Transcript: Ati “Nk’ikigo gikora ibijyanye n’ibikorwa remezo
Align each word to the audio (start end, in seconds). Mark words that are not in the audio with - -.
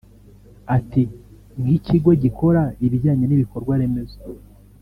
Ati 0.77 1.01
“Nk’ikigo 1.61 2.11
gikora 2.23 2.61
ibijyanye 2.85 3.25
n’ibikorwa 3.27 3.73
remezo 3.81 4.17